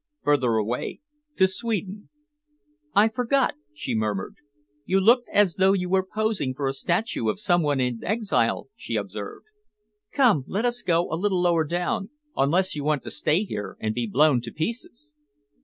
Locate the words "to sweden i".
1.35-3.07